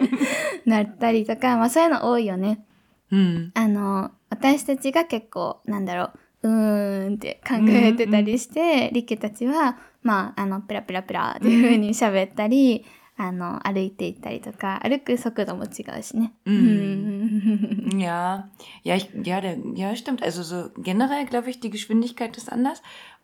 [0.64, 2.64] なったりとか、まあそういうの多いよね。
[3.12, 3.50] Hm.
[3.52, 6.10] あの、私たちが結構、なんだろ
[6.42, 12.86] う、うーんって考えてたりして、リケたちは、まあ、あの、ペラペラペラっていう風に喋ったり、
[13.17, 16.31] あの、歩いていったりとか、歩く速度も違うしね。
[16.45, 16.55] うん
[17.91, 17.99] うん。
[17.99, 18.47] Ja,
[18.83, 20.21] ja, ich, ja, der, ja, stimmt.
[20.23, 22.81] Also so generell glaube ich, die Geschwindigkeit ist anders.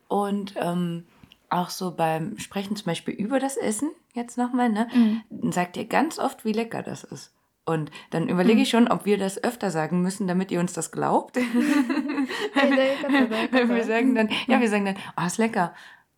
[0.07, 1.05] Und ähm,
[1.49, 4.87] auch so beim Sprechen zum Beispiel über das Essen, jetzt nochmal, ne,
[5.29, 5.51] Mhm.
[5.51, 7.31] sagt ihr ganz oft, wie lecker das ist.
[7.65, 10.91] Und dann überlege ich schon, ob wir das öfter sagen müssen, damit ihr uns das
[10.91, 11.37] glaubt.
[11.37, 15.73] えどういうことどういうこ Weil wir と sagen dann, ja, wir sagen dann, oh, ist lecker.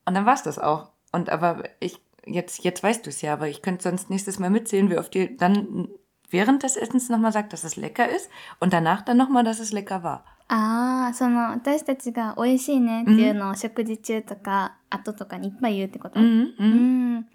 [0.06, 0.90] Und dann war es das auch.
[1.12, 4.50] Und aber ich, jetzt, jetzt weißt du es ja, aber ich könnte sonst nächstes Mal
[4.50, 5.90] mitzählen, wie oft ihr dann
[6.30, 9.72] während des Essens nochmal sagt, dass es lecker ist und danach dann nochmal, dass es
[9.72, 10.24] lecker war.
[10.48, 17.18] ああ、その、私たちが美味しいねっていうのを食事中とか、後とかにいっぱい言うってこと、 Mhm, う mhm.
[17.22, 17.26] ん。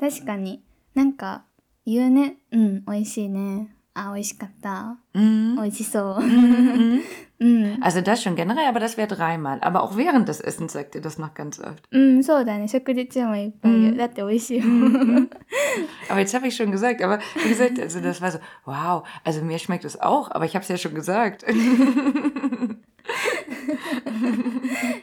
[0.00, 0.62] 確かに。
[0.94, 1.44] なんか、
[1.86, 2.38] 言うね。
[2.50, 3.68] うん、美味しいね。
[3.94, 4.96] あ、美味しかった。
[5.14, 5.56] Mhm.
[5.56, 6.22] 美味しそう。
[6.22, 7.02] Mhm.
[7.38, 7.78] うん。
[7.82, 9.58] Also das schon generell, aber das wäre dreimal.
[9.60, 11.82] Aber auch während des Essens sagt ihr das noch ganz oft.
[11.90, 12.68] うん、そうだね。
[12.68, 13.92] 食事中もいっぱい言う。
[13.92, 15.30] うんだって美味しいもん。
[16.08, 19.42] Aber jetzt habe ich schon gesagt, aber wie gesagt, also das war so, wow, also
[19.42, 21.44] mir schmeckt es auch, aber ich habe es ja schon gesagt.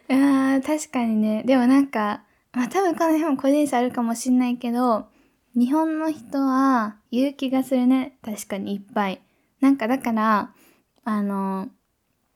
[0.09, 1.43] あー確かにね。
[1.45, 5.05] でもなんか、まあ多分この辺も個人差あるかもしんないけど、
[5.58, 8.16] 日本の人は言う気がするね。
[8.24, 9.20] 確かにいっぱい。
[9.60, 10.52] なんかだから、
[11.02, 11.68] あの、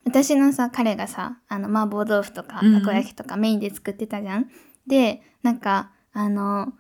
[0.05, 4.51] 私のさ、彼がさ、あの、麻婆豆腐とか、うんたこ焼きとかメインで作ってたじゃん。
[4.89, 6.73] で、なんか、あの、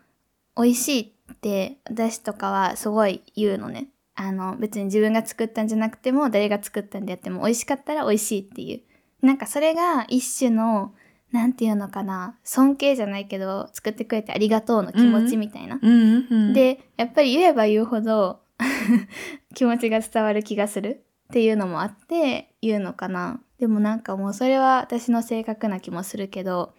[0.57, 3.87] 美味しいって私とかはすごい言うのね。
[4.17, 8.83] あの、別に自分が作ったんじゃなくても、誰が作ったんであっても、美味しかったら美味しいっていう。
[9.25, 10.93] なんかそれが一種の、
[11.33, 15.77] なんていうのかな、尊敬じゃないけど、作ってくれてありがとうの気持ちみたいな。
[15.77, 16.53] Mhm, mhm.
[16.53, 18.41] で、やっぱり言えば言うほど
[19.55, 23.41] 気持ちが伝わる気がするっていうのもあって言うのかな。
[23.59, 26.75] でもなんかもうそれは私の性格な気もするけど、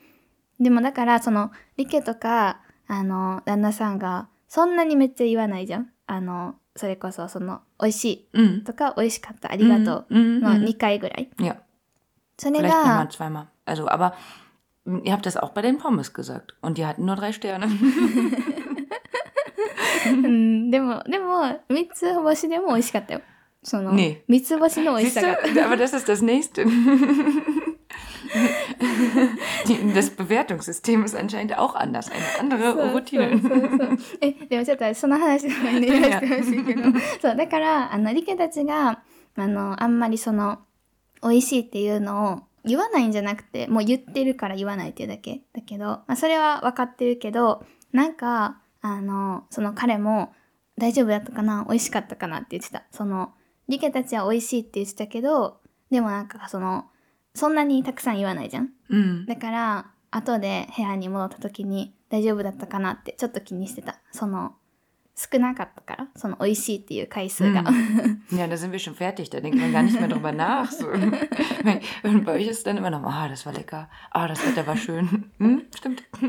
[0.60, 5.90] でもだからその、リケとか、あの、旦那さんがそんなにめっちゃ言わないじゃん。
[6.06, 8.62] あの、それこそその、美味し Mhm.
[8.62, 10.64] いとか美味しかった、ありがと Mhm, う mhm, の mhm.
[10.66, 11.30] 2回ぐらい。
[12.38, 13.08] それが.
[13.66, 14.14] Also, aber mm,
[15.05, 16.55] ihr habt das auch bei den Pommes gesagt.
[16.61, 17.69] Und die hatten nur drei Sterne.
[20.07, 23.21] うん、でも、でも、三つ星でも美味しかったよ。
[23.63, 25.43] その、ね三つ星の美味し Siehst さが。
[25.43, 25.65] du?
[25.65, 26.65] Aber das ist das nächste.
[29.67, 32.11] Die, das Bewertungssystem ist anscheinend auch anders.
[32.11, 33.41] Eine そう andere そう Routine.
[33.41, 36.83] そうそうえ、でもちょっとその話の前に言わせてほしいけど。
[37.21, 39.03] そう、だから、あの、リケたちが、
[39.37, 40.59] あの、あんまりその、
[41.23, 45.42] 美味しいっていうのを 言わないんじゃなくて、もう言ってるから言わないっていうだけ。
[45.54, 50.34] だけど、まあ、それは分かってるけど、なんか、あの、その彼も、
[50.76, 51.66] 大丈夫だったかな？
[51.70, 52.84] 美味しかったかなって言ってた。
[52.90, 53.34] その、
[53.68, 55.60] リケたちは美味しいって言ってたけど、
[55.92, 56.86] でもなんかその、
[57.36, 59.28] そんなにたくさん言わないじゃん？Mhm.
[59.28, 64.00] だから、後で部屋に戻った時に大丈夫だったかなってちょっと気にしてた。
[64.12, 64.56] その、
[65.19, 67.65] 少なかったから、その美味しいっていう回数が。
[68.31, 69.31] Ja, da sind wir schon fertig.
[69.31, 70.71] Da denkt man gar nicht mehr drüber nach.
[70.71, 70.87] So.
[72.05, 73.91] Und bei euch ist dann immer noch, ah, das war lecker.
[74.13, 75.33] Ah, das Wetter war schön.
[75.39, 76.05] Hm, stimmt.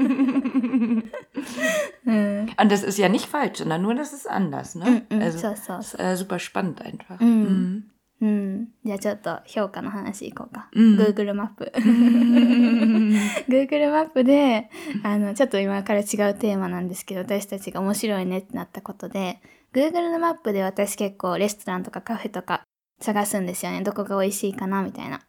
[2.06, 2.50] うん。
[2.60, 4.74] Und das ist ja nicht falsch, sondern nur, das ist anders.
[4.74, 5.04] Ne?
[5.12, 7.20] うん、 Also, そうそう das そ ist äh, super spannend einfach.
[7.20, 7.92] Mhm.
[8.21, 8.69] うん。
[8.85, 10.69] じゃあちょっと評価の話いこうか。
[10.73, 11.73] うん Google マップ。
[13.49, 14.71] Google マップで、
[15.03, 19.41] あの、ちょっと今から違うテーマなんですけど、私たちが面白いねってなったことで、
[19.73, 22.65] Google のマップで私結構レストランとかカフェとか
[23.01, 23.83] 探すんですよね。
[23.83, 25.21] どこが美味しいかなみたいな。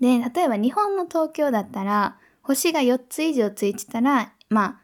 [0.00, 4.80] で、例えば日本の東京だったら、星が4つ以上ついてたら、まあ、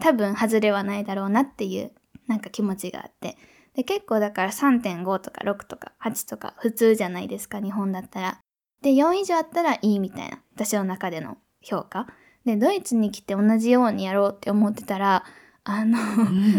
[0.00, 1.92] 多分外れはないだろうなっていう
[2.26, 3.36] なんか気持ちがあって
[3.74, 8.38] で結構だから3.5とか6とか8とか普通じゃないですか日本だったら。
[8.82, 12.06] で4以上あったらいいみたいな私の中での評価。
[12.44, 15.24] でドイツに来て同じようにやろうって思ってたら
[15.64, 15.98] あの、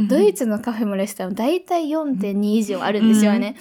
[0.08, 3.56] ドイツのカフェもレストラン大体4.2以上あるんですよね。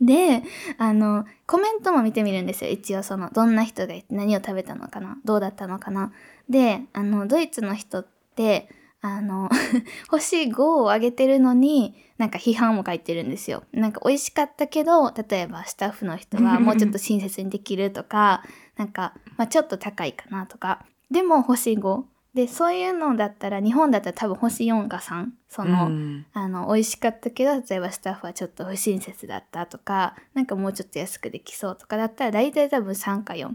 [0.00, 0.42] で、
[0.78, 2.46] あの、コメントも見てみるん。
[2.46, 2.70] ですよ。
[2.70, 3.54] 一応その、どん。
[3.54, 6.12] な人が何を食べたのかなどうだったのかな
[6.48, 8.68] で、あの、ドイツの人って、
[9.00, 9.48] あの、
[10.08, 13.62] 星5を上げてるのに、なんか批判も書いてるんですよ。
[13.72, 18.42] なんか美味しかったけど、例えばスタッフの人は もうちょっと親切にできるとか、
[18.76, 20.84] なんか、まあ、ちょっと高いかなとか。
[21.10, 22.04] でも星5。
[22.34, 33.50] でそういうのだったら日本だったら多分星4か3その、うん、あの美味しかったけど例えばスタッフはちょっと不親切だったとかなんかもうちょっと安くできそうとかだったら大体多分3か4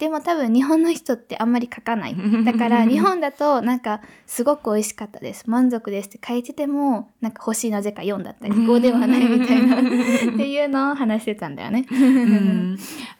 [0.00, 2.16] でも多分日本の人ってあんまり書かない。
[2.46, 5.48] だから日本だとなんかすごく美味しかったです。
[5.48, 11.86] 満足ですって書いててもなんか星なぜか4だったり5ではないみたいなっ ていうのを話してたんだよね。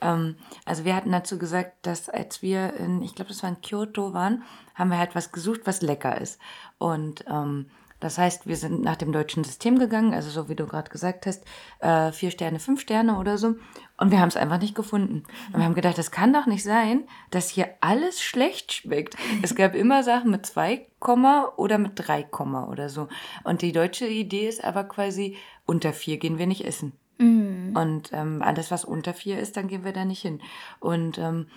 [0.01, 3.61] um, also wir hatten dazu gesagt, dass als wir in, ich glaube das war in
[3.61, 4.43] Kyoto waren,
[4.75, 6.41] haben wir halt was gesucht, was lecker ist.
[6.79, 7.67] Und um,
[8.01, 11.27] Das heißt, wir sind nach dem deutschen System gegangen, also so wie du gerade gesagt
[11.27, 11.45] hast,
[11.81, 13.57] äh, vier Sterne, fünf Sterne oder so.
[13.98, 15.24] Und wir haben es einfach nicht gefunden.
[15.54, 19.16] Und wir haben gedacht, das kann doch nicht sein, dass hier alles schlecht schmeckt.
[19.42, 23.08] Es gab immer Sachen mit zwei Komma oder mit drei Komma oder so.
[23.44, 26.92] Und die deutsche Idee ist aber quasi, unter vier gehen wir nicht essen.
[27.20, 27.76] Mm.
[27.78, 30.42] Und ähm, alles, was unter vier ist, dann gehen wir da nicht hin.
[30.80, 31.48] Und ähm,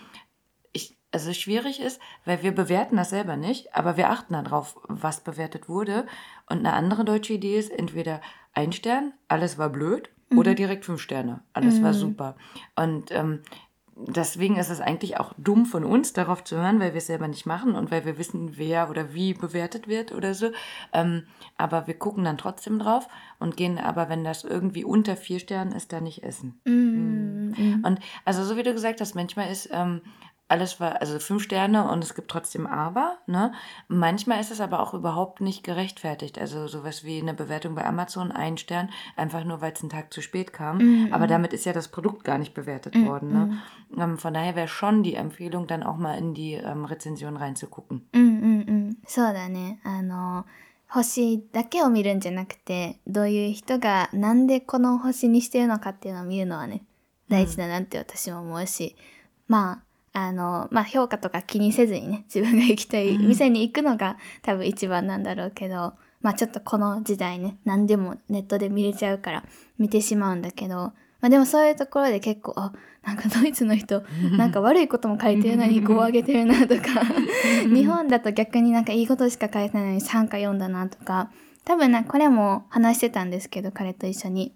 [1.11, 5.69] also schwierig ist, weil wir bewerten das selber nicht, aber wir achten darauf, was bewertet
[5.69, 6.07] wurde.
[6.49, 8.21] Und eine andere deutsche Idee ist entweder
[8.53, 10.39] ein Stern, alles war blöd, mhm.
[10.39, 11.83] oder direkt fünf Sterne, alles mhm.
[11.83, 12.37] war super.
[12.77, 13.41] Und ähm,
[14.07, 17.29] deswegen ist es eigentlich auch dumm von uns, darauf zu hören, weil wir es selber
[17.29, 20.51] nicht machen und weil wir wissen, wer oder wie bewertet wird oder so.
[20.93, 21.25] Ähm,
[21.57, 25.73] aber wir gucken dann trotzdem drauf und gehen aber, wenn das irgendwie unter vier Sternen
[25.73, 26.61] ist, da nicht essen.
[26.65, 27.55] Mhm.
[27.57, 27.85] mhm.
[27.85, 30.03] Und also so wie du gesagt hast, manchmal ist ähm,
[30.54, 33.54] alles war, also fünf Sterne und es gibt trotzdem aber, ne?
[33.88, 36.38] Manchmal ist es aber auch überhaupt nicht gerechtfertigt.
[36.38, 40.14] Also sowas wie eine Bewertung bei Amazon, ein Stern, einfach nur weil es einen Tag
[40.14, 40.78] zu spät kam.
[40.78, 43.62] Mm Aber damit ist ja das Produkt gar nicht bewertet mm worden, ne?
[43.98, 48.04] Ähm, von daher wäre schon die Empfehlung, dann auch mal in die ähm, Rezension reinzugucken.
[48.14, 48.98] うんうんうん。
[49.08, 49.80] そうだね。
[49.84, 50.46] あの、
[50.88, 56.84] 星だけを見るんじゃなくて、どういう人がなんでこの星にしてるのかっていうのを見るのはね、
[57.30, 58.96] 大事だなって私も思うし、
[59.48, 69.45] まあ、 あの、まあ、評価とか気にせずにね、 自分が行きたい店に行くのが多分一番なんだろうけど、まあ、ちょっとこの時代ね、何でもネットで見れちゃうから
[69.79, 72.73] 見てしまうんだけど、まあ、でもそういうところで結構、あ、
[73.05, 74.03] なんかドイツの人、
[74.37, 77.05] なんか悪いことも書いてるのに5を上げてるなとか、
[77.73, 81.31] 日本だと逆になんかいいことしか書いてないのに3か4だなとか、
[81.65, 84.55] 多分な、これも話してたんですけど、彼と一緒に。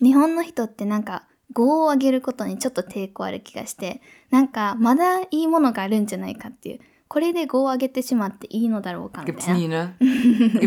[0.00, 6.80] 日本の人ってなんか5を上げることにちょっと抵抗ある気がして、なんかまだいいものがあるんじゃないかっていう。
[7.08, 9.94] これで5を上げてしまっていいのだろうかみたいな。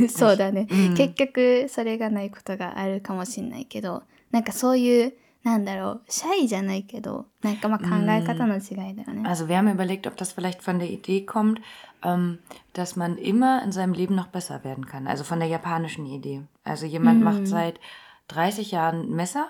[0.10, 5.14] そうだね、うん、結局それがないことがあるかもしれないけど、なんかそういう
[5.44, 9.24] なんだろう、シャイじゃないけど、なんかまあ考え方の違いだよね。
[9.24, 11.62] Also wir haben überlegt, ob das vielleicht von der Idee kommt,
[12.04, 12.40] ähm,
[12.74, 15.08] dass man immer in seinem Leben noch besser werden kann.
[15.08, 16.42] Also von der japanischen Idee.
[16.64, 17.24] Also jemand mm.
[17.24, 17.80] macht seit
[18.28, 19.50] 30 Jahren Messer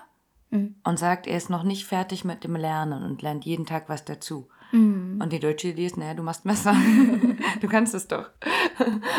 [0.50, 0.76] mhm.
[0.84, 4.04] und sagt, er ist noch nicht fertig mit dem Lernen und lernt jeden Tag was
[4.04, 4.48] dazu.
[4.72, 5.20] Mhm.
[5.22, 6.74] Und die deutsche Idee ist, naja, du machst Messer.
[7.60, 8.30] du kannst es doch.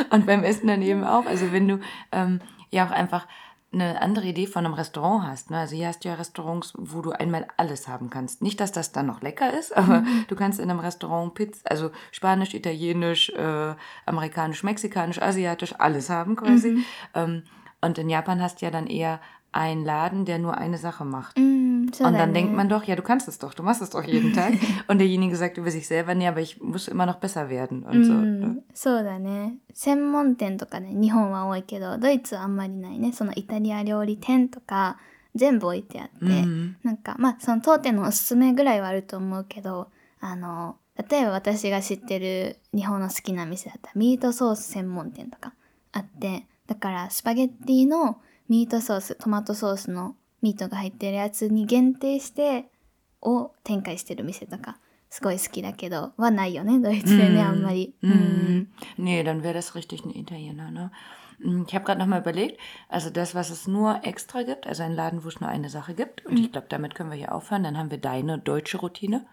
[0.09, 1.25] und beim Essen daneben auch.
[1.25, 1.79] Also wenn du
[2.11, 2.39] ähm,
[2.69, 3.27] ja auch einfach
[3.73, 5.49] eine andere Idee von einem Restaurant hast.
[5.49, 5.57] Ne?
[5.57, 8.41] Also hier hast du ja Restaurants, wo du einmal alles haben kannst.
[8.41, 10.25] Nicht, dass das dann noch lecker ist, aber mhm.
[10.27, 16.35] du kannst in einem Restaurant Pizza, also Spanisch, Italienisch, äh, Amerikanisch, Mexikanisch, Asiatisch, alles haben
[16.35, 16.71] quasi.
[16.71, 16.85] Mhm.
[17.15, 17.43] Ähm,
[17.79, 21.37] und in Japan hast du ja dann eher ein Laden, der nur eine Sache macht.
[21.37, 23.89] Mm, so und dann denkt man doch, ja, du kannst es doch, du machst es
[23.89, 24.53] doch jeden Tag.
[24.87, 28.05] und derjenige sagt über sich selber, nee, aber ich muss immer noch besser werden und
[28.05, 28.61] so.
[28.73, 29.57] そうだね。
[29.73, 33.11] 専門店とかね、日本は多いけど、ドイツはあんまりないね。
[33.11, 34.97] そのイタリア料理店とか、
[35.35, 40.77] 全部置いてあって、うん、なんか、まあ、その当店のおすすめぐらいはあると思うけど、あの、
[41.09, 45.53] 例えば私が知ってる日本の好きな店だったら、ミートソース専門店とか
[45.93, 48.19] あって、だからスパゲッティの
[48.50, 52.66] ミートソーストマトソースのミートが入ってるやつに限定して
[53.22, 54.78] を展開してる店とか
[55.10, 57.94] すごい好きだけどはないよねドイツでね、あんまり。
[58.02, 58.68] うん。
[58.98, 60.90] Nee, dann wäre das richtig ein Italiener, ne?
[61.42, 62.58] Hm, Ich habe gerade nochmal überlegt,
[62.88, 65.94] also das, was es nur extra gibt, also ein Laden, wo es nur eine Sache
[65.94, 69.26] gibt, und ich glaube, damit können wir hier aufhören, dann haben wir deine deutsche Routine,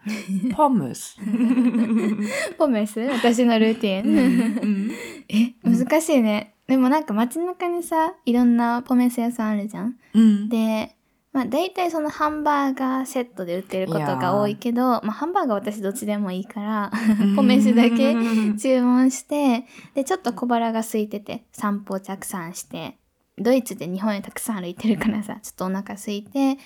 [0.54, 1.16] Pommes.
[2.58, 4.90] ポメス私のルーティン。
[5.28, 6.54] え、難しいね。
[6.69, 9.95] でもなんか街中にさ、いろんなポメス屋さんあるじゃん。
[10.13, 10.49] Mhm.
[10.49, 10.95] で、
[11.31, 16.91] まあ大体そのハンバーガーセットで売ってることが多いけど、まあハンバーガー私どっちでもいいから、
[17.35, 18.15] ポメスだけ
[18.59, 22.97] 注文して、で、ちょっと小腹が空いてて、散歩をたくさんして、
[23.37, 26.57] ドイツで日本にたくさん歩いてるからさ、ちょっとお腹空いて、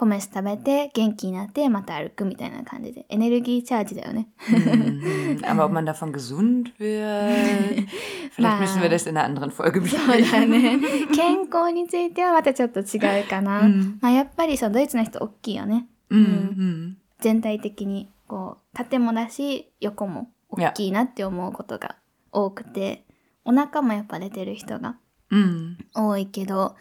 [0.00, 4.28] ポメス食べて、元気になって、また歩くみたいな感じで、エネルギーチャージだよね。
[4.48, 5.42] Mhm.
[5.42, 7.86] Aber ob man davon gesund wird,
[8.34, 10.80] vielleicht müssen wir das in einer anderen Folge besprechen.
[11.14, 13.60] 健康についてはまたちょっと違うかな。
[13.60, 15.86] うんまあやっぱりそう、ドイツの人大きいよね。
[16.10, 16.94] Mhm.
[17.18, 21.96] 全体的に、こう、縦もだし、横も大きいなって思うことが
[22.32, 23.04] 多くて、
[23.44, 24.96] お腹もやっぱ出てる人が
[25.30, 25.76] Mhm.
[25.94, 26.74] 多いけど、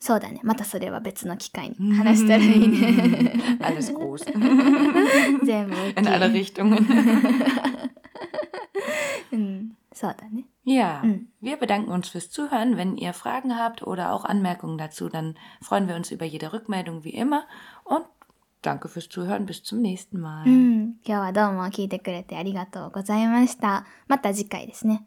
[0.00, 0.40] そうだね。
[0.42, 3.32] またそれは別の機会に話したらいいね。
[3.60, 5.44] Alles groß.
[5.44, 6.42] 全部大 In alle きい。
[6.42, 6.76] Richtungen.
[9.32, 10.44] うん、そうだね。
[10.64, 11.26] Ja, Mhm.
[11.40, 12.76] wir bedanken uns fürs Zuhören.
[12.76, 17.04] Wenn ihr Fragen habt oder auch Anmerkungen dazu, dann freuen wir uns über jede Rückmeldung
[17.04, 17.46] wie immer.
[17.84, 18.04] Und
[18.62, 19.46] danke fürs Zuhören.
[19.46, 20.44] Bis zum nächsten Mal.
[20.46, 20.82] うん。
[21.04, 23.86] 今日はどうも聞いてくれてありがとうございました。
[24.08, 25.04] また次回ですね。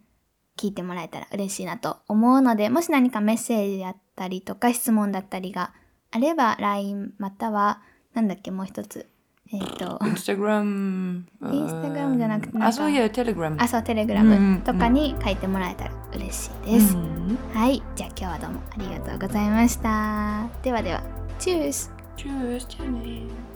[0.60, 5.72] 聞いてもらえたら嬉しいなと思うので、もし何かメッセージだったりとか質問だったりが
[6.10, 7.80] あれば LINE または、
[8.12, 9.08] なんだっけもう一つ。
[9.52, 11.24] えっ、と、Instagram.
[11.42, 13.56] Instagram じゃなくてなんか Achso, hier, Telegram.
[13.58, 16.94] あ、そう、テレグラうんムとかに書いてもらえたら嬉しいです。
[16.94, 17.54] Mhm.
[17.54, 17.82] はい。
[17.96, 20.46] じゃあ今日はどうもありがとうございました。
[20.62, 21.02] ではでは、
[21.38, 22.66] チュース Tschüss.
[22.66, 23.49] Tschüss.